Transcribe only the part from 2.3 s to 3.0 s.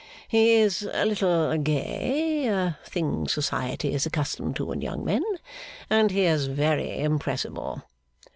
a